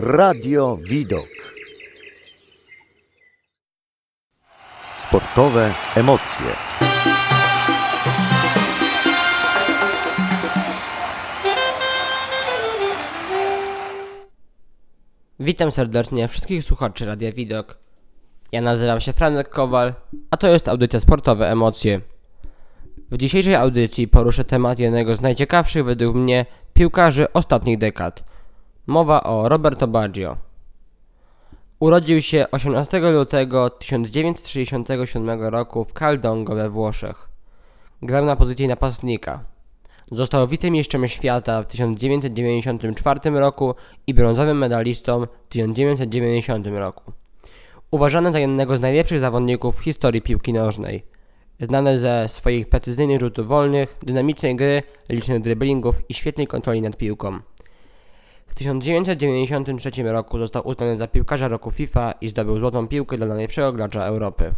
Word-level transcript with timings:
Radio 0.00 0.76
Widok. 0.76 1.26
Sportowe 4.94 5.74
emocje. 5.96 6.46
Witam 15.40 15.72
serdecznie 15.72 16.28
wszystkich 16.28 16.64
słuchaczy 16.64 17.06
Radia 17.06 17.32
Widok. 17.32 17.78
Ja 18.52 18.60
nazywam 18.60 19.00
się 19.00 19.12
Franek 19.12 19.48
Kowal, 19.48 19.94
a 20.30 20.36
to 20.36 20.48
jest 20.48 20.68
audycja 20.68 21.00
Sportowe 21.00 21.50
Emocje. 21.50 22.00
W 23.10 23.16
dzisiejszej 23.16 23.54
audycji 23.54 24.08
poruszę 24.08 24.44
temat 24.44 24.78
jednego 24.78 25.14
z 25.14 25.20
najciekawszych 25.20 25.84
według 25.84 26.16
mnie 26.16 26.46
piłkarzy 26.74 27.32
ostatnich 27.32 27.78
dekad. 27.78 28.27
Mowa 28.88 29.22
o 29.22 29.48
Roberto 29.48 29.86
Baggio. 29.86 30.36
Urodził 31.80 32.22
się 32.22 32.46
18 32.50 33.00
lutego 33.00 33.70
1967 33.70 35.42
roku 35.42 35.84
w 35.84 35.92
Caldongo 35.92 36.54
we 36.54 36.70
Włoszech. 36.70 37.28
Grał 38.02 38.24
na 38.24 38.36
pozycji 38.36 38.66
napastnika. 38.66 39.44
Został 40.12 40.48
wicemistrzem 40.48 41.08
świata 41.08 41.62
w 41.62 41.66
1994 41.66 43.30
roku 43.30 43.74
i 44.06 44.14
brązowym 44.14 44.58
medalistą 44.58 45.26
w 45.26 45.48
1990 45.48 46.66
roku. 46.66 47.12
Uważany 47.90 48.32
za 48.32 48.38
jednego 48.38 48.76
z 48.76 48.80
najlepszych 48.80 49.18
zawodników 49.18 49.76
w 49.76 49.84
historii 49.84 50.22
piłki 50.22 50.52
nożnej. 50.52 51.04
Znany 51.60 51.98
ze 51.98 52.28
swoich 52.28 52.68
precyzyjnych 52.68 53.20
rzutów 53.20 53.46
wolnych, 53.46 53.96
dynamicznej 54.02 54.56
gry, 54.56 54.82
licznych 55.08 55.42
driblingów 55.42 56.10
i 56.10 56.14
świetnej 56.14 56.46
kontroli 56.46 56.82
nad 56.82 56.96
piłką. 56.96 57.40
W 58.58 58.60
1993 58.60 60.02
roku 60.02 60.38
został 60.38 60.68
uznany 60.68 60.96
za 60.96 61.06
piłkarza 61.06 61.48
roku 61.48 61.70
FIFA 61.70 62.14
i 62.20 62.28
zdobył 62.28 62.58
złotą 62.58 62.88
piłkę 62.88 63.16
dla 63.16 63.26
najlepszego 63.26 63.72
gracza 63.72 64.04
Europy. 64.04 64.54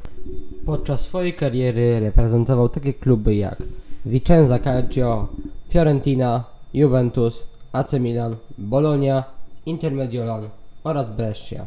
Podczas 0.67 1.01
swojej 1.01 1.35
kariery 1.35 2.01
reprezentował 2.01 2.69
takie 2.69 2.95
kluby 2.95 3.35
jak 3.35 3.63
Vicenza 4.07 4.59
Calcio, 4.59 5.29
Fiorentina, 5.71 6.45
Juventus, 6.75 7.47
AC 7.73 7.93
Milan, 7.93 8.37
Bologna, 8.59 9.25
Inter 9.67 9.93
Mediolan 9.93 10.49
oraz 10.85 11.11
Brescia. 11.11 11.67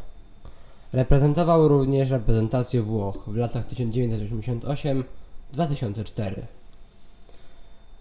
Reprezentował 0.93 1.67
również 1.67 2.09
reprezentację 2.09 2.81
Włoch 2.81 3.17
w 3.27 3.35
latach 3.35 3.67
1988-2004. 3.67 6.41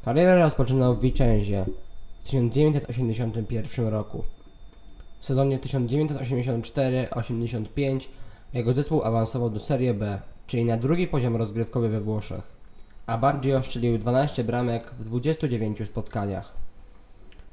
Karierę 0.04 0.38
rozpoczynał 0.38 0.96
w 0.96 1.00
Vicenzie 1.00 1.64
w 2.22 2.24
1981 2.24 3.88
roku. 3.88 4.24
W 5.18 5.24
sezonie 5.24 5.58
1984-85 5.58 8.08
jego 8.54 8.74
zespół 8.74 9.02
awansował 9.02 9.50
do 9.50 9.60
Serie 9.60 9.94
B, 9.94 10.20
czyli 10.46 10.64
na 10.64 10.76
drugi 10.76 11.06
poziom 11.06 11.36
rozgrywkowy 11.36 11.88
we 11.88 12.00
Włoszech, 12.00 12.42
a 13.06 13.18
bardziej 13.18 13.54
oszczelił 13.54 13.98
12 13.98 14.44
bramek 14.44 14.90
w 14.90 15.04
29 15.04 15.86
spotkaniach. 15.86 16.54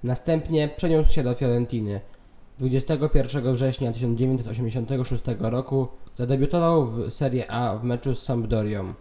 Następnie 0.04 0.70
przeniósł 0.78 1.14
się 1.14 1.24
do 1.24 1.34
Fiorentiny. 1.34 2.02
21 2.60 3.54
września 3.54 3.92
1986 3.92 5.24
roku 5.40 5.88
zadebiutował 6.16 6.86
w 6.86 7.12
Serie 7.12 7.52
A 7.52 7.78
w 7.78 7.84
meczu 7.84 8.16
z 8.16 8.24
Sampdorią. 8.24 8.94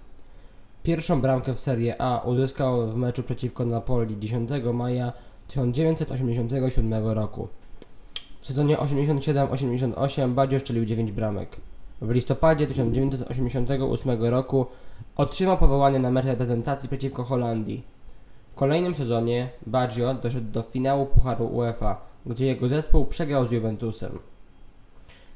Pierwszą 0.82 1.20
bramkę 1.20 1.54
w 1.54 1.60
Serie 1.60 2.02
A 2.02 2.20
uzyskał 2.20 2.92
w 2.92 2.96
meczu 2.96 3.22
przeciwko 3.22 3.64
Napoli 3.64 4.18
10 4.18 4.50
maja 4.74 5.12
1987 5.48 7.06
roku. 7.06 7.48
W 8.40 8.46
sezonie 8.46 8.76
87-88 8.76 10.34
Baggio 10.34 10.58
szczelił 10.58 10.84
9 10.84 11.12
bramek. 11.12 11.56
W 12.00 12.10
listopadzie 12.10 12.66
1988 12.66 14.24
roku 14.24 14.66
otrzymał 15.16 15.58
powołanie 15.58 15.98
na 15.98 16.10
mecz 16.10 16.26
reprezentacji 16.26 16.88
przeciwko 16.88 17.24
Holandii. 17.24 17.82
W 18.52 18.54
kolejnym 18.54 18.94
sezonie 18.94 19.48
Baggio 19.66 20.14
doszedł 20.14 20.52
do 20.52 20.62
finału 20.62 21.06
Pucharu 21.06 21.46
UEFA, 21.46 22.00
gdzie 22.26 22.46
jego 22.46 22.68
zespół 22.68 23.06
przegrał 23.06 23.46
z 23.46 23.52
Juventusem. 23.52 24.18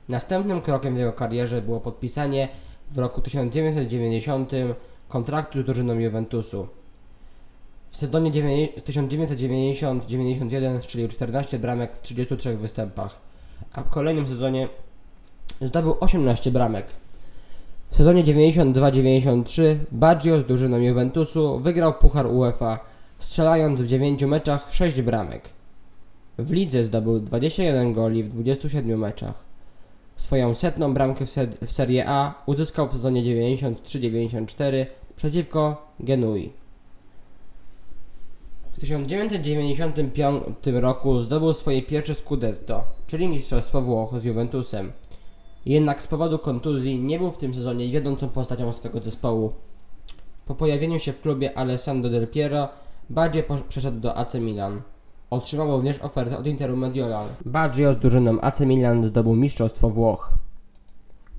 Następnym 0.09 0.63
krokiem 0.63 0.95
w 0.95 0.99
jego 0.99 1.13
karierze 1.13 1.63
było 1.63 1.81
podpisanie 1.81 2.49
w 2.91 2.99
roku 2.99 3.21
1990 3.21 4.53
kontraktu 5.09 5.63
z 5.63 5.65
drużyną 5.65 5.95
Juventusu. 5.95 6.69
W 7.93 7.97
sezonie 7.97 8.31
1990-91 8.31 10.83
strzelił 10.83 11.09
14 11.09 11.59
bramek 11.59 11.97
w 11.97 12.03
33 12.03 12.57
występach, 12.57 13.21
a 13.73 13.83
w 13.83 13.89
kolejnym 13.89 14.27
sezonie 14.27 14.69
zdobył 15.61 15.97
18 16.01 16.51
bramek. 16.51 16.87
W 17.91 17.97
sezonie 17.97 18.25
92-93 18.25 19.77
Baggio 19.91 20.39
z 20.39 20.47
drużyną 20.47 20.77
Juventusu 20.77 21.59
wygrał 21.59 21.95
Puchar 21.95 22.27
UEFA, 22.27 22.79
strzelając 23.19 23.83
w 23.83 23.87
9 23.87 24.23
meczach 24.23 24.75
6 24.75 25.03
bramek. 25.03 25.49
W 26.39 26.53
lidze 26.53 26.85
zdobył 26.85 27.21
21 27.21 27.93
goli 27.93 28.25
w 28.25 28.29
27 28.29 28.99
meczach. 28.99 29.35
Swoją 30.17 30.55
setną 30.55 30.95
bramkę 30.95 31.27
w, 31.27 31.31
ser 31.31 31.49
w 31.67 31.73
Serie 31.73 32.09
A 32.09 32.43
uzyskał 32.47 32.89
w 32.89 32.93
sezonie 32.93 33.23
93-94 33.23 34.87
przeciwko 35.17 35.87
Genui. 36.01 36.62
W 38.73 38.81
1995 38.81 40.47
roku 40.65 41.21
zdobył 41.21 41.53
swoje 41.53 41.83
pierwsze 41.83 42.15
Scudetto, 42.15 42.85
czyli 43.07 43.29
Mistrzostwo 43.29 43.83
Włoch 43.83 44.21
z 44.21 44.25
Juventusem. 44.25 44.93
Jednak 45.67 46.03
z 46.03 46.07
powodu 46.07 46.39
kontuzji 46.39 46.99
nie 46.99 47.19
był 47.19 47.33
w 47.33 47.39
tym 47.39 47.55
sezonie 47.55 47.89
wiodącą 47.89 48.29
postacią 48.29 48.73
swego 48.73 49.01
zespołu. 49.01 49.53
Po 50.47 50.55
pojawieniu 50.55 50.99
się 50.99 51.13
w 51.13 51.21
klubie 51.21 51.59
Alessandro 51.59 52.11
Del 52.11 52.29
Piero, 52.29 52.69
Baggio 53.11 53.43
przeszedł 53.69 54.01
do 54.01 54.17
AC 54.17 54.35
Milan. 54.35 54.83
Otrzymał 55.31 55.71
również 55.71 55.99
ofertę 55.99 56.39
od 56.39 56.47
Interu 56.47 56.77
Mediolan. 56.77 57.29
Baggio 57.45 57.93
z 57.93 57.97
drużyną 57.97 58.41
AC 58.41 58.61
Milan 58.61 59.05
zdobył 59.05 59.35
Mistrzostwo 59.35 59.91
Włoch. 59.91 60.33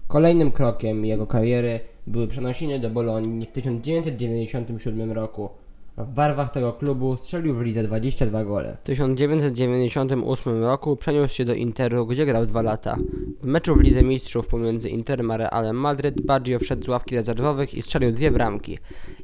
Kolejnym 0.08 0.52
krokiem 0.52 1.06
jego 1.06 1.28
kariery 1.28 1.80
były 2.08 2.28
przenosiny 2.28 2.80
do 2.80 2.90
Bolonii 2.90 3.46
w 3.46 3.52
1997 3.52 5.12
roku. 5.12 5.50
W 5.98 6.12
barwach 6.12 6.50
tego 6.50 6.74
klubu 6.74 7.18
strzelił 7.18 7.56
w 7.56 7.62
lidze 7.62 7.84
22 7.84 8.46
gole. 8.46 8.78
W 8.84 8.86
1998 8.86 10.64
roku 10.64 10.96
przeniósł 10.96 11.36
się 11.36 11.46
do 11.46 11.54
Interu, 11.54 12.06
gdzie 12.06 12.26
grał 12.26 12.46
dwa 12.46 12.62
lata. 12.62 12.98
W 13.42 13.46
meczu 13.46 13.76
w 13.76 13.82
Lidze 13.82 14.04
Mistrzów 14.04 14.48
pomiędzy 14.48 14.90
Interem 14.90 15.32
a 15.32 15.38
Realem 15.38 15.76
Madryt 15.76 16.26
Baggio 16.26 16.60
wszedł 16.60 16.86
z 16.86 16.90
ławki 16.90 17.16
rezerwowych 17.16 17.74
i 17.74 17.82
strzelił 17.82 18.12
dwie 18.12 18.32
bramki. 18.32 18.78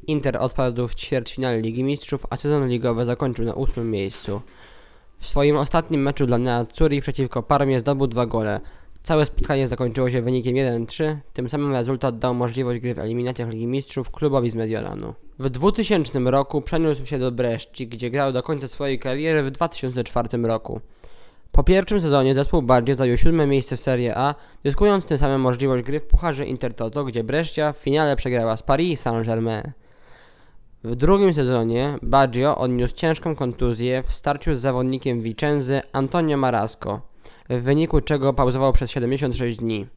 Inter 0.07 0.37
odpadł 0.37 0.87
w 0.87 0.95
ćwierćfinale 0.95 1.61
Ligi 1.61 1.83
Mistrzów, 1.83 2.25
a 2.29 2.35
sezon 2.35 2.67
ligowy 2.67 3.05
zakończył 3.05 3.45
na 3.45 3.53
ósmym 3.53 3.91
miejscu. 3.91 4.41
W 5.17 5.27
swoim 5.27 5.57
ostatnim 5.57 6.01
meczu 6.01 6.25
dla 6.25 6.37
Nerazzurri 6.37 7.01
przeciwko 7.01 7.43
Parmie 7.43 7.79
zdobył 7.79 8.07
dwa 8.07 8.25
gole. 8.25 8.59
Całe 9.03 9.25
spotkanie 9.25 9.67
zakończyło 9.67 10.09
się 10.09 10.21
wynikiem 10.21 10.55
1-3, 10.55 11.15
tym 11.33 11.49
samym 11.49 11.71
rezultat 11.71 12.19
dał 12.19 12.35
możliwość 12.35 12.79
gry 12.79 12.93
w 12.95 12.99
eliminacjach 12.99 13.49
Ligi 13.49 13.67
Mistrzów 13.67 14.11
klubowi 14.11 14.49
z 14.49 14.55
Mediolanu. 14.55 15.13
W 15.39 15.49
2000 15.49 16.19
roku 16.19 16.61
przeniósł 16.61 17.05
się 17.05 17.19
do 17.19 17.31
Bresci, 17.31 17.87
gdzie 17.87 18.09
grał 18.11 18.31
do 18.31 18.43
końca 18.43 18.67
swojej 18.67 18.99
kariery 18.99 19.43
w 19.43 19.51
2004 19.51 20.37
roku. 20.37 20.81
Po 21.51 21.63
pierwszym 21.63 22.01
sezonie 22.01 22.35
zespół 22.35 22.61
Baggio 22.61 22.95
zajął 22.95 23.17
siódme 23.17 23.47
miejsce 23.47 23.77
w 23.77 23.79
Serie 23.79 24.17
A, 24.17 24.35
zyskując 24.65 25.05
tym 25.05 25.17
samym 25.17 25.41
możliwość 25.41 25.83
gry 25.83 25.99
w 25.99 26.07
Pucharze 26.07 26.45
Intertoto, 26.45 27.05
gdzie 27.05 27.23
Brescia 27.23 27.73
w 27.73 27.77
finale 27.77 28.15
przegrała 28.15 28.57
z 28.57 28.63
Paris 28.63 29.01
Saint-Germain. 29.01 29.71
W 30.83 30.95
drugim 30.95 31.33
sezonie 31.33 31.97
Baggio 32.01 32.57
odniósł 32.57 32.95
ciężką 32.95 33.35
kontuzję 33.35 34.03
w 34.03 34.13
starciu 34.13 34.55
z 34.55 34.59
zawodnikiem 34.59 35.21
Vicenzy 35.21 35.81
Antonio 35.93 36.37
Marasco, 36.37 37.01
w 37.49 37.61
wyniku 37.61 38.01
czego 38.01 38.33
pauzował 38.33 38.73
przez 38.73 38.91
76 38.91 39.57
dni. 39.57 39.87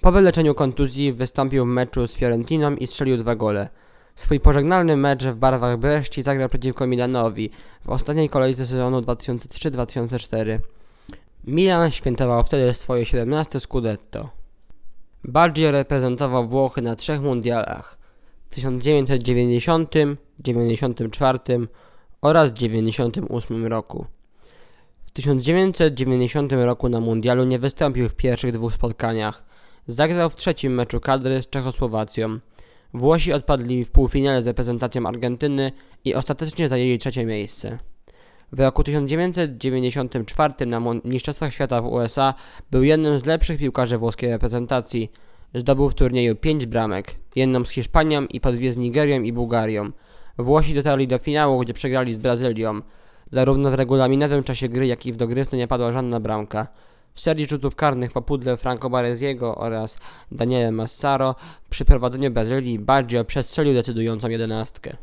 Po 0.00 0.12
wyleczeniu 0.12 0.54
kontuzji 0.54 1.12
wystąpił 1.12 1.64
w 1.64 1.68
meczu 1.68 2.06
z 2.06 2.14
Fiorentiną 2.14 2.74
i 2.74 2.86
strzelił 2.86 3.16
dwa 3.16 3.34
gole. 3.34 3.68
Swój 4.14 4.40
pożegnalny 4.40 4.96
mecz 4.96 5.24
w 5.24 5.36
barwach 5.36 5.78
Bresci 5.78 6.22
zagrał 6.22 6.48
przeciwko 6.48 6.86
Milanowi 6.86 7.50
w 7.84 7.90
ostatniej 7.90 8.28
kolejce 8.28 8.66
sezonu 8.66 9.00
2003-2004. 9.00 10.58
Milan 11.44 11.90
świętował 11.90 12.44
wtedy 12.44 12.74
swoje 12.74 13.06
17 13.06 13.60
Scudetto. 13.60 14.28
Baggio 15.24 15.70
reprezentował 15.70 16.48
Włochy 16.48 16.82
na 16.82 16.96
trzech 16.96 17.20
mundialach 17.20 17.98
w 18.46 18.54
1990, 18.54 19.94
94 20.38 21.38
oraz 22.22 22.52
98 22.52 23.66
roku. 23.66 24.06
W 25.04 25.10
1990 25.10 26.52
roku 26.52 26.88
na 26.88 27.00
mundialu 27.00 27.44
nie 27.44 27.58
wystąpił 27.58 28.08
w 28.08 28.14
pierwszych 28.14 28.52
dwóch 28.52 28.74
spotkaniach. 28.74 29.42
Zagrał 29.86 30.30
w 30.30 30.34
trzecim 30.34 30.74
meczu 30.74 31.00
kadry 31.00 31.42
z 31.42 31.48
Czechosłowacją. 31.48 32.38
Włosi 32.94 33.32
odpadli 33.32 33.84
w 33.84 33.90
półfinale 33.90 34.42
z 34.42 34.46
reprezentacją 34.46 35.06
Argentyny 35.06 35.72
i 36.04 36.14
ostatecznie 36.14 36.68
zajęli 36.68 36.98
trzecie 36.98 37.26
miejsce. 37.26 37.78
W 38.52 38.60
roku 38.60 38.84
1994 38.84 40.66
na 40.66 40.80
Mistrzostwach 41.04 41.52
Świata 41.52 41.82
w 41.82 41.86
USA 41.86 42.34
był 42.70 42.82
jednym 42.82 43.18
z 43.18 43.24
lepszych 43.24 43.58
piłkarzy 43.58 43.98
włoskiej 43.98 44.30
reprezentacji. 44.30 45.12
Zdobył 45.54 45.90
w 45.90 45.94
turnieju 45.94 46.36
5 46.36 46.66
bramek, 46.66 47.14
jedną 47.36 47.64
z 47.64 47.70
Hiszpanią 47.70 48.26
i 48.26 48.40
po 48.40 48.52
dwie 48.52 48.72
z 48.72 48.76
Nigerią 48.76 49.22
i 49.22 49.32
Bułgarią. 49.32 49.90
Włosi 50.38 50.74
dotarli 50.74 51.08
do 51.08 51.18
finału, 51.18 51.60
gdzie 51.60 51.74
przegrali 51.74 52.14
z 52.14 52.18
Brazylią. 52.18 52.80
Zarówno 53.30 53.70
w 53.70 53.74
regulaminowym 53.74 54.44
czasie 54.44 54.68
gry, 54.68 54.86
jak 54.86 55.06
i 55.06 55.12
w 55.12 55.16
dogrywce 55.16 55.56
nie 55.56 55.68
padła 55.68 55.92
żadna 55.92 56.20
bramka. 56.20 56.66
W 57.14 57.20
serii 57.20 57.46
rzutów 57.46 57.76
karnych 57.76 58.12
po 58.12 58.22
pudle 58.22 58.56
Franco 58.56 58.90
Bareziego 58.90 59.54
oraz 59.54 59.98
Daniele 60.32 60.72
Massaro 60.72 61.34
przy 61.70 61.84
prowadzeniu 61.84 62.30
Brazylii 62.30 62.78
Baggio 62.78 63.24
przestrzelił 63.24 63.74
decydującą 63.74 64.28
jedenastkę. 64.28 64.96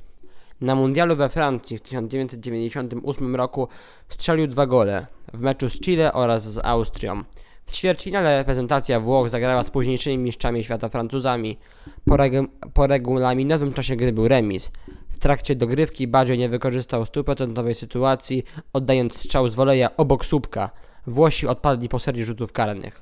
Na 0.62 0.76
mundialu 0.76 1.16
we 1.16 1.30
Francji 1.30 1.78
w 1.78 1.82
1998 1.82 3.36
roku 3.36 3.68
strzelił 4.10 4.48
dwa 4.48 4.66
gole 4.66 5.06
w 5.34 5.42
meczu 5.42 5.70
z 5.70 5.80
Chile 5.80 6.14
oraz 6.14 6.44
z 6.44 6.66
Austrią. 6.66 7.24
W 7.66 7.72
ćwierćfinale 7.72 8.38
reprezentacja 8.38 9.00
Włoch 9.00 9.30
zagrała 9.30 9.64
z 9.64 9.70
późniejszymi 9.70 10.18
mistrzami 10.18 10.64
świata 10.64 10.90
Francuzami. 10.90 11.58
Po, 12.06 12.16
regu- 12.16 12.48
po 12.74 12.88
regulaminowym 12.88 13.74
czasie 13.74 13.96
gry 13.96 14.12
był 14.14 14.28
remis. 14.28 14.72
W 15.10 15.18
trakcie 15.20 15.56
dogrywki 15.56 16.08
Baggio 16.08 16.36
nie 16.36 16.50
wykorzystał 16.50 17.06
stuprocentowej 17.06 17.76
sytuacji, 17.76 18.44
oddając 18.74 19.18
strzał 19.18 19.50
z 19.50 19.56
woleja 19.56 19.98
obok 19.98 20.26
słupka. 20.26 20.70
Włosi 21.08 21.48
odpadli 21.48 21.90
po 21.90 22.00
serii 22.00 22.24
rzutów 22.24 22.54
karnych. 22.54 23.02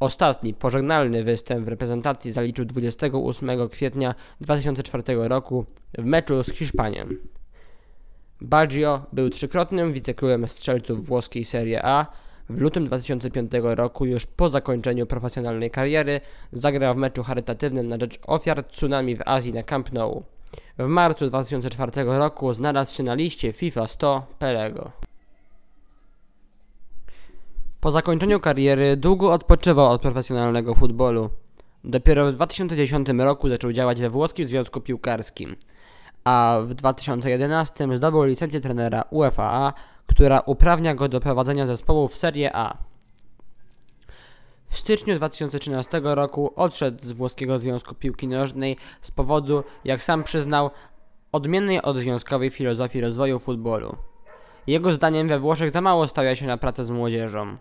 Ostatni, 0.00 0.54
pożegnalny 0.54 1.24
występ 1.24 1.64
w 1.64 1.68
reprezentacji 1.68 2.32
zaliczył 2.32 2.64
28 2.64 3.68
kwietnia 3.68 4.14
2004 4.40 5.02
roku 5.28 5.66
w 5.98 6.04
meczu 6.04 6.42
z 6.42 6.50
Hiszpanią. 6.50 7.06
Baggio 8.40 9.02
był 9.12 9.30
trzykrotnym 9.30 9.92
wicekrólem 9.92 10.48
strzelców 10.48 11.06
włoskiej 11.06 11.44
Serie 11.44 11.84
A. 11.84 12.06
W 12.50 12.60
lutym 12.60 12.86
2005 12.86 13.52
roku, 13.62 14.06
już 14.06 14.26
po 14.26 14.48
zakończeniu 14.48 15.06
profesjonalnej 15.06 15.70
kariery, 15.70 16.20
zagrał 16.52 16.94
w 16.94 16.98
meczu 16.98 17.22
charytatywnym 17.22 17.88
na 17.88 17.96
rzecz 18.00 18.18
ofiar 18.26 18.64
tsunami 18.64 19.16
w 19.16 19.22
Azji 19.26 19.52
na 19.52 19.62
Camp 19.62 19.92
Nou. 19.92 20.22
W 20.78 20.86
marcu 20.86 21.26
2004 21.26 22.04
roku 22.04 22.54
znalazł 22.54 22.94
się 22.94 23.02
na 23.02 23.14
liście 23.14 23.52
FIFA 23.52 23.86
100 23.86 24.26
Pelego. 24.38 24.90
Po 27.82 27.90
zakończeniu 27.90 28.40
kariery 28.40 28.96
długo 28.96 29.32
odpoczywał 29.32 29.90
od 29.90 30.02
profesjonalnego 30.02 30.74
futbolu. 30.74 31.30
Dopiero 31.84 32.26
w 32.26 32.34
2010 32.34 33.08
roku 33.08 33.48
zaczął 33.48 33.72
działać 33.72 34.00
we 34.00 34.10
włoskim 34.10 34.46
związku 34.46 34.80
piłkarskim, 34.80 35.56
a 36.24 36.58
w 36.62 36.74
2011 36.74 37.96
zdobył 37.96 38.24
licencję 38.24 38.60
trenera 38.60 39.04
UEFA, 39.10 39.72
która 40.06 40.40
uprawnia 40.40 40.94
go 40.94 41.08
do 41.08 41.20
prowadzenia 41.20 41.66
zespołu 41.66 42.08
w 42.08 42.16
Serie 42.16 42.56
A. 42.56 42.76
W 44.68 44.78
styczniu 44.78 45.16
2013 45.16 46.00
roku 46.04 46.52
odszedł 46.56 47.04
z 47.04 47.12
włoskiego 47.12 47.58
związku 47.58 47.94
piłki 47.94 48.28
nożnej 48.28 48.76
z 49.00 49.10
powodu, 49.10 49.64
jak 49.84 50.02
sam 50.02 50.24
przyznał, 50.24 50.70
odmiennej 51.32 51.82
od 51.82 51.96
związkowej 51.96 52.50
filozofii 52.50 53.00
rozwoju 53.00 53.38
futbolu. 53.38 53.96
Jego 54.66 54.92
zdaniem 54.92 55.28
we 55.28 55.38
Włoszech 55.38 55.70
za 55.70 55.80
mało 55.80 56.08
stawia 56.08 56.36
się 56.36 56.46
na 56.46 56.56
pracę 56.56 56.84
z 56.84 56.90
młodzieżą. 56.90 57.56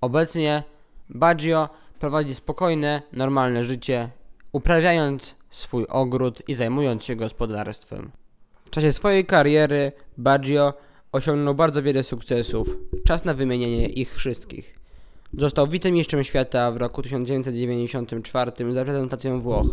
Obecnie 0.00 0.62
Baggio 1.08 1.68
prowadzi 1.98 2.34
spokojne, 2.34 3.02
normalne 3.12 3.64
życie, 3.64 4.10
uprawiając 4.52 5.36
swój 5.50 5.86
ogród 5.88 6.42
i 6.48 6.54
zajmując 6.54 7.04
się 7.04 7.16
gospodarstwem. 7.16 8.10
W 8.64 8.70
czasie 8.70 8.92
swojej 8.92 9.24
kariery 9.24 9.92
Baggio 10.18 10.74
osiągnął 11.12 11.54
bardzo 11.54 11.82
wiele 11.82 12.02
sukcesów. 12.02 12.76
Czas 13.06 13.24
na 13.24 13.34
wymienienie 13.34 13.88
ich 13.88 14.14
wszystkich. 14.14 14.78
Został 15.38 15.66
wicemistrzem 15.66 16.24
świata 16.24 16.72
w 16.72 16.76
roku 16.76 17.02
1994 17.02 18.52
z 18.72 18.76
reprezentacją 18.76 19.40
Włoch. 19.40 19.66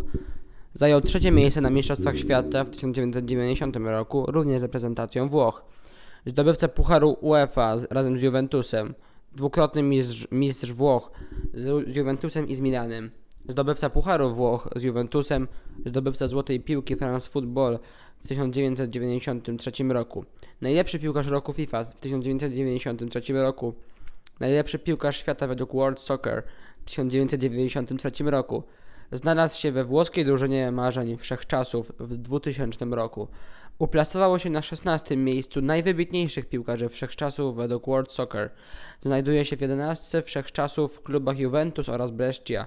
Zajął 0.74 1.00
trzecie 1.00 1.30
miejsce 1.30 1.60
na 1.60 1.70
Mistrzostwach 1.70 2.18
Świata 2.18 2.64
w 2.64 2.70
1990 2.70 3.76
roku, 3.76 4.24
również 4.28 4.60
z 4.60 4.62
reprezentacją 4.62 5.28
Włoch. 5.28 5.64
Zdobywca 6.26 6.68
Pucharu 6.68 7.16
UEFA 7.20 7.76
razem 7.90 8.18
z 8.18 8.22
Juventusem. 8.22 8.94
Dwukrotny 9.36 9.82
mistrz, 9.82 10.28
mistrz 10.32 10.72
Włoch 10.72 11.10
z, 11.54 11.96
Juventusem 11.96 12.48
i 12.48 12.54
z 12.54 12.60
Milanem. 12.60 13.10
Zdobywca 13.48 13.90
Pucharu 13.90 14.34
Włoch 14.34 14.68
z 14.76 14.82
Juventusem. 14.82 15.48
Zdobywca 15.84 16.28
Złotej 16.28 16.60
Piłki 16.60 16.96
France 16.96 17.30
Football 17.30 17.78
w 18.24 18.28
1993 18.28 19.84
roku. 19.84 20.24
Najlepszy 20.60 20.98
piłkarz 20.98 21.26
roku 21.26 21.52
FIFA 21.52 21.84
w 21.84 22.00
1993 22.00 23.32
roku. 23.32 23.74
Najlepszy 24.40 24.78
piłkarz 24.78 25.16
świata 25.20 25.46
według 25.46 25.72
World 25.72 26.00
Soccer 26.00 26.42
w 26.80 26.84
1993 26.84 28.24
roku. 28.24 28.62
Znalazł 29.12 29.60
się 29.60 29.72
we 29.72 29.84
włoskiej 29.84 30.24
drużynie 30.24 30.72
marzeń 30.72 31.16
wszechczasów 31.16 31.92
w 31.98 32.16
2000 32.16 32.84
roku. 32.84 33.28
Uplasowało 33.78 34.38
się 34.38 34.50
na 34.50 34.62
16 34.62 35.16
miejscu 35.16 35.62
najwybitniejszych 35.62 36.48
piłkarzy 36.48 36.88
wszechczasów 36.88 37.56
według 37.56 37.86
World 37.86 38.12
Soccer. 38.12 38.50
Znajduje 39.02 39.44
się 39.44 39.56
w 39.56 39.60
11 39.60 40.22
wszechczasów 40.22 40.94
w 40.94 41.02
klubach 41.02 41.38
Juventus 41.38 41.88
oraz 41.88 42.10
Brescia. 42.10 42.66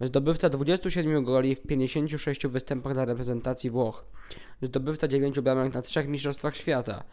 Zdobywca 0.00 0.48
27 0.48 1.24
goli 1.24 1.54
w 1.54 1.60
56 1.60 2.46
występach 2.46 2.94
dla 2.94 3.04
reprezentacji 3.04 3.70
Włoch. 3.70 4.04
Zdobywca 4.62 5.08
9 5.08 5.40
bramek 5.40 5.74
na 5.74 5.82
trzech 5.82 6.08
mistrzostwach 6.08 6.56
świata. 6.56 7.04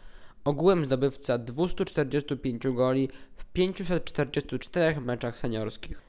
Ogółem 0.44 0.84
zdobywca 0.84 1.38
245 1.38 2.62
goli 2.68 3.08
w 3.36 3.44
544 3.44 5.00
meczach 5.00 5.38
seniorskich. 5.38 6.02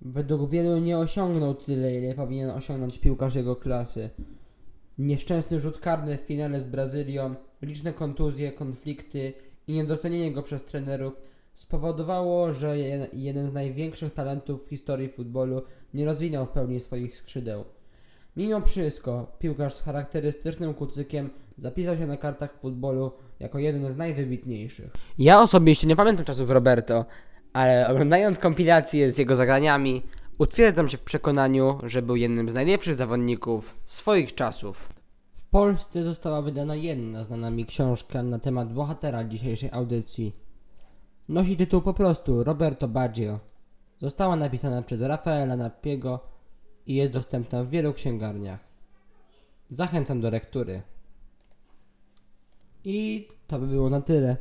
Według 0.00 0.50
wielu 0.50 0.78
nie 0.78 0.98
osiągnął 0.98 1.54
tyle, 1.54 1.94
ile 1.94 2.14
powinien 2.14 2.50
osiągnąć 2.50 2.98
piłkarz 2.98 3.34
jego 3.34 3.56
klasy. 3.56 4.10
Nieszczęsny 4.98 5.58
rzut 5.58 5.78
karny 5.78 6.18
w 6.18 6.20
finale 6.20 6.60
z 6.60 6.66
Brazylią, 6.66 7.34
liczne 7.62 7.92
kontuzje, 7.92 8.52
konflikty 8.52 9.32
i 9.66 9.72
niedocenienie 9.72 10.32
go 10.32 10.42
przez 10.42 10.64
trenerów 10.64 11.20
spowodowało, 11.54 12.52
że 12.52 12.78
je- 12.78 13.06
jeden 13.12 13.48
z 13.48 13.52
największych 13.52 14.12
talentów 14.14 14.66
w 14.66 14.68
historii 14.68 15.08
futbolu 15.08 15.62
nie 15.94 16.04
rozwinął 16.04 16.46
w 16.46 16.50
pełni 16.50 16.80
swoich 16.80 17.16
skrzydeł. 17.16 17.64
Mimo 18.36 18.60
wszystko, 18.60 19.32
piłkarz 19.38 19.74
z 19.74 19.82
charakterystycznym 19.82 20.74
kucykiem 20.74 21.30
zapisał 21.58 21.96
się 21.96 22.06
na 22.06 22.16
kartach 22.16 22.60
futbolu 22.60 23.12
jako 23.40 23.58
jeden 23.58 23.90
z 23.90 23.96
najwybitniejszych. 23.96 24.90
Ja 25.18 25.40
osobiście 25.42 25.86
nie 25.86 25.96
pamiętam 25.96 26.24
czasów 26.24 26.50
Roberto, 26.50 27.04
ale 27.52 27.88
oglądając 27.88 28.38
kompilacje 28.38 29.10
z 29.10 29.18
jego 29.18 29.34
zagraniami, 29.34 30.02
utwierdzam 30.38 30.88
się 30.88 30.96
w 30.96 31.02
przekonaniu, 31.02 31.78
że 31.82 32.02
był 32.02 32.16
jednym 32.16 32.50
z 32.50 32.54
najlepszych 32.54 32.94
zawodników 32.94 33.76
swoich 33.84 34.34
czasów. 34.34 34.88
W 35.34 35.46
Polsce 35.46 36.04
została 36.04 36.42
wydana 36.42 36.74
jedna 36.74 37.24
znana 37.24 37.50
mi 37.50 37.66
książka 37.66 38.22
na 38.22 38.38
temat 38.38 38.72
bohatera 38.72 39.24
dzisiejszej 39.24 39.70
audycji. 39.72 40.36
Nosi 41.28 41.56
tytuł 41.56 41.82
po 41.82 41.94
prostu 41.94 42.44
Roberto 42.44 42.88
Baggio. 42.88 43.40
Została 43.98 44.36
napisana 44.36 44.82
przez 44.82 45.00
Rafaela 45.00 45.56
Napiego 45.56 46.20
i 46.86 46.94
jest 46.94 47.12
dostępna 47.12 47.64
w 47.64 47.68
wielu 47.68 47.92
księgarniach. 47.92 48.60
Zachęcam 49.70 50.20
do 50.20 50.30
lektury. 50.30 50.82
I 52.84 53.28
to 53.46 53.58
by 53.58 53.66
było 53.66 53.90
na 53.90 54.00
tyle. 54.00 54.36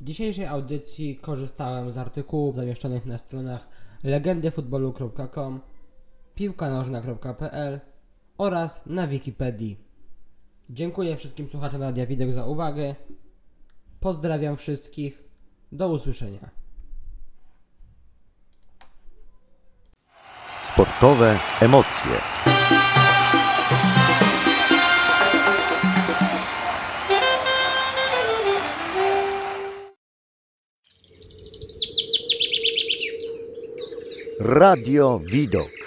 W 0.00 0.04
dzisiejszej 0.04 0.46
audycji 0.46 1.16
korzystałem 1.16 1.92
z 1.92 1.98
artykułów 1.98 2.54
zamieszczonych 2.54 3.06
na 3.06 3.18
stronach 3.18 3.68
legendyfutbolu.com, 4.02 5.60
piłkanożna.pl 6.34 7.80
oraz 8.38 8.82
na 8.86 9.06
Wikipedii. 9.06 9.78
Dziękuję 10.70 11.16
wszystkim 11.16 11.48
słuchaczom 11.48 11.82
Radia 11.82 12.06
Widok 12.06 12.32
za 12.32 12.44
uwagę. 12.44 12.94
Pozdrawiam 14.00 14.56
wszystkich. 14.56 15.24
Do 15.72 15.88
usłyszenia. 15.88 16.50
Sportowe 20.60 21.38
emocje. 21.60 22.20
Radio 34.44 35.16
Widok. 35.24 35.83